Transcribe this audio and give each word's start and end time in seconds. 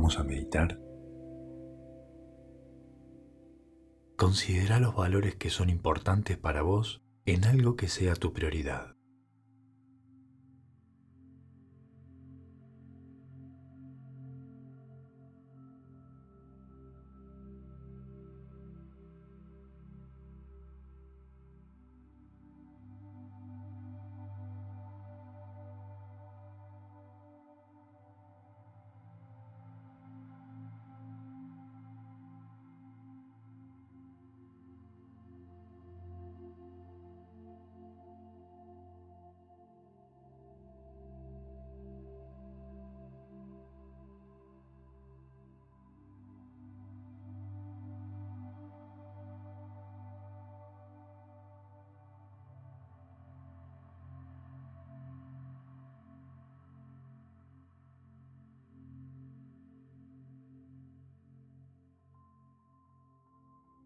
vamos 0.00 0.18
a 0.18 0.24
meditar, 0.24 0.80
considera 4.16 4.80
los 4.80 4.94
valores 4.94 5.36
que 5.36 5.50
son 5.50 5.68
importantes 5.68 6.38
para 6.38 6.62
vos 6.62 7.02
en 7.26 7.44
algo 7.44 7.76
que 7.76 7.88
sea 7.88 8.14
tu 8.14 8.32
prioridad. 8.32 8.96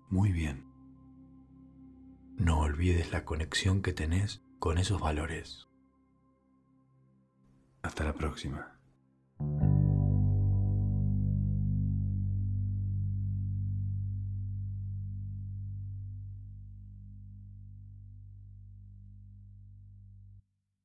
Muy 0.09 0.33
bien. 0.33 0.65
No 2.37 2.61
olvides 2.61 3.13
la 3.13 3.25
conexión 3.25 3.83
que 3.83 3.93
tenés 3.93 4.43
con 4.59 4.79
esos 4.79 5.01
valores. 5.01 5.69
Hasta 7.83 8.05
la 8.05 8.15
próxima. 8.15 8.79